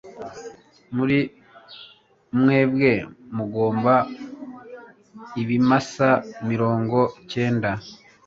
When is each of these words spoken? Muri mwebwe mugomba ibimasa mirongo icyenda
Muri 0.95 1.19
mwebwe 2.39 2.91
mugomba 3.35 3.93
ibimasa 5.41 6.09
mirongo 6.49 6.99
icyenda 7.21 7.69